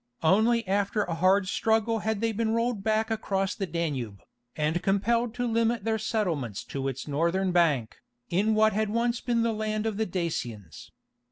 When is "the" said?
3.53-3.67, 9.43-9.53, 9.97-10.07